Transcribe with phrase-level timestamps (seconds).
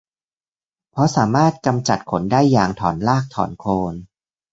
[0.91, 3.93] เพราะสามารถกำจัดขนได้อย่างถอนรากถอนโคน